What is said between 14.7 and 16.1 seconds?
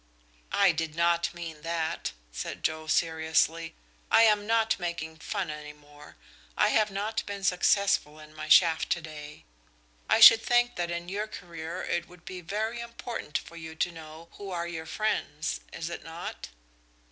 friends. Is it